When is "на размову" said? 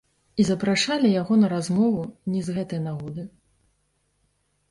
1.41-2.01